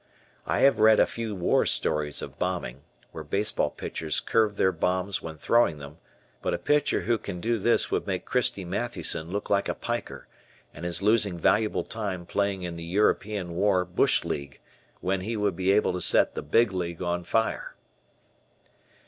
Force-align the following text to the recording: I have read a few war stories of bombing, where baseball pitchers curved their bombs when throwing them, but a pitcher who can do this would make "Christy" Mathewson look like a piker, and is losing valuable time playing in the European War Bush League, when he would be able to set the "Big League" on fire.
I 0.47 0.61
have 0.61 0.79
read 0.79 0.99
a 0.99 1.05
few 1.05 1.35
war 1.35 1.63
stories 1.67 2.23
of 2.23 2.39
bombing, 2.39 2.81
where 3.11 3.23
baseball 3.23 3.69
pitchers 3.69 4.19
curved 4.19 4.57
their 4.57 4.71
bombs 4.71 5.21
when 5.21 5.37
throwing 5.37 5.77
them, 5.77 5.99
but 6.41 6.55
a 6.55 6.57
pitcher 6.57 7.01
who 7.01 7.19
can 7.19 7.39
do 7.39 7.59
this 7.59 7.91
would 7.91 8.07
make 8.07 8.25
"Christy" 8.25 8.65
Mathewson 8.65 9.29
look 9.29 9.51
like 9.51 9.69
a 9.69 9.75
piker, 9.75 10.27
and 10.73 10.87
is 10.87 11.03
losing 11.03 11.37
valuable 11.37 11.83
time 11.83 12.25
playing 12.25 12.63
in 12.63 12.77
the 12.77 12.83
European 12.83 13.53
War 13.53 13.85
Bush 13.85 14.23
League, 14.23 14.59
when 15.01 15.21
he 15.21 15.37
would 15.37 15.55
be 15.55 15.71
able 15.71 15.93
to 15.93 16.01
set 16.01 16.33
the 16.33 16.41
"Big 16.41 16.71
League" 16.71 17.03
on 17.03 17.23
fire. 17.23 17.75